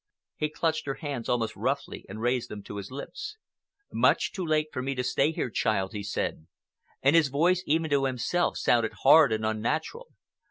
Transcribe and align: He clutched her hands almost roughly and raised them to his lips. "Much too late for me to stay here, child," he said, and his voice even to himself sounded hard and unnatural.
He 0.35 0.49
clutched 0.49 0.87
her 0.87 0.95
hands 0.95 1.29
almost 1.29 1.55
roughly 1.55 2.07
and 2.09 2.19
raised 2.19 2.49
them 2.49 2.63
to 2.63 2.77
his 2.77 2.89
lips. 2.89 3.37
"Much 3.93 4.31
too 4.31 4.43
late 4.43 4.69
for 4.73 4.81
me 4.81 4.95
to 4.95 5.03
stay 5.03 5.31
here, 5.31 5.51
child," 5.51 5.93
he 5.93 6.01
said, 6.01 6.47
and 7.03 7.15
his 7.15 7.27
voice 7.27 7.61
even 7.67 7.91
to 7.91 8.05
himself 8.05 8.57
sounded 8.57 8.93
hard 9.03 9.31
and 9.31 9.45
unnatural. 9.45 10.07